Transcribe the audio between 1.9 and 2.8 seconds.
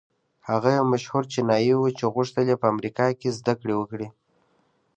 چې غوښتل يې په